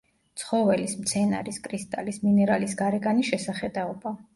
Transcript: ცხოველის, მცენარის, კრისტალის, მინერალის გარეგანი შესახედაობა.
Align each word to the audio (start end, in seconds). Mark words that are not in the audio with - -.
ცხოველის, 0.43 0.95
მცენარის, 1.01 1.61
კრისტალის, 1.69 2.21
მინერალის 2.27 2.77
გარეგანი 2.85 3.33
შესახედაობა. 3.33 4.21